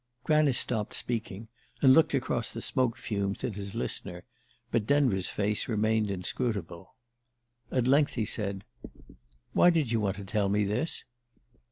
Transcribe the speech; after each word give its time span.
Granice 0.23 0.57
stopped 0.57 0.95
speaking 0.95 1.47
and 1.83 1.93
looked 1.93 2.15
across 2.15 2.51
the 2.51 2.61
smoke 2.63 2.97
fumes 2.97 3.43
at 3.43 3.55
his 3.55 3.75
listener; 3.75 4.23
but 4.71 4.87
Denver's 4.87 5.29
face 5.29 5.67
remained 5.67 6.09
inscrutable. 6.09 6.95
At 7.71 7.85
length 7.85 8.15
he 8.15 8.25
said: 8.25 8.63
"Why 9.53 9.69
did 9.69 9.91
you 9.91 9.99
want 9.99 10.15
to 10.15 10.25
tell 10.25 10.49
me 10.49 10.63
this?" 10.63 11.03